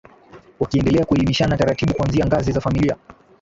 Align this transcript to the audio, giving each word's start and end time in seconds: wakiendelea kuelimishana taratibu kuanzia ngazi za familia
wakiendelea 0.59 1.05
kuelimishana 1.05 1.57
taratibu 1.57 1.93
kuanzia 1.93 2.25
ngazi 2.25 2.51
za 2.51 2.61
familia 2.61 2.97